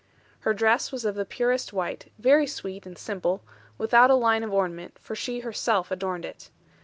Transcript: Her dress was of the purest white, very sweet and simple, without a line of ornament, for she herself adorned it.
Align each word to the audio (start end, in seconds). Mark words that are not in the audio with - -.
Her 0.39 0.53
dress 0.55 0.91
was 0.91 1.05
of 1.05 1.13
the 1.13 1.25
purest 1.27 1.73
white, 1.73 2.11
very 2.17 2.47
sweet 2.47 2.87
and 2.87 2.97
simple, 2.97 3.43
without 3.77 4.09
a 4.09 4.15
line 4.15 4.41
of 4.43 4.51
ornament, 4.51 4.97
for 4.97 5.13
she 5.15 5.41
herself 5.41 5.91
adorned 5.91 6.25
it. 6.25 6.49